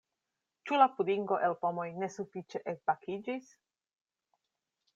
[0.69, 3.53] Ĉu la pudingo el pomoj ne sufiĉe elbakiĝis?